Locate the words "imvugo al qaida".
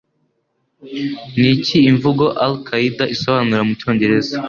1.91-3.03